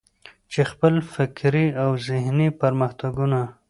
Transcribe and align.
چې 0.51 0.61
خپل 0.71 0.93
فکري 1.13 1.67
او 1.83 1.89
ذهني 2.07 2.47
پرمختګونه. 2.61 3.41